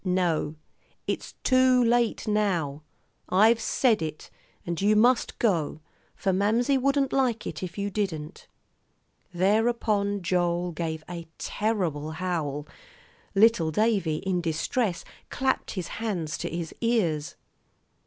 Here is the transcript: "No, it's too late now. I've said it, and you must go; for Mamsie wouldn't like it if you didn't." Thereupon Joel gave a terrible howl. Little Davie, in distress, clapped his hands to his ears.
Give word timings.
"No, 0.03 0.55
it's 1.05 1.35
too 1.43 1.83
late 1.83 2.27
now. 2.27 2.81
I've 3.29 3.59
said 3.59 4.01
it, 4.01 4.31
and 4.65 4.81
you 4.81 4.95
must 4.95 5.37
go; 5.37 5.79
for 6.15 6.33
Mamsie 6.33 6.79
wouldn't 6.79 7.13
like 7.13 7.45
it 7.45 7.61
if 7.61 7.77
you 7.77 7.91
didn't." 7.91 8.47
Thereupon 9.31 10.23
Joel 10.23 10.71
gave 10.71 11.03
a 11.07 11.27
terrible 11.37 12.13
howl. 12.13 12.67
Little 13.35 13.69
Davie, 13.69 14.23
in 14.25 14.41
distress, 14.41 15.05
clapped 15.29 15.69
his 15.77 15.87
hands 15.89 16.35
to 16.39 16.49
his 16.49 16.73
ears. 16.81 17.35